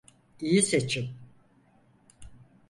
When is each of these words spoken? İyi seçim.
İyi 0.39 0.61
seçim. 0.61 1.09